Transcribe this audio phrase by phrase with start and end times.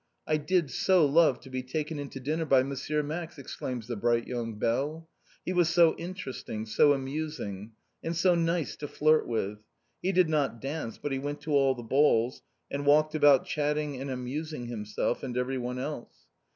[0.25, 2.73] "I did so love to be taken into dinner by M.
[3.05, 5.07] Max!" exclaims the bright young belle.
[5.45, 7.73] "He was so interesting, so amusing.
[8.03, 9.59] And so nice to flirt with.
[10.01, 12.41] He did not dance, but he went to all the balls,
[12.71, 16.25] and walked about chatting and amusing himself, and everyone else.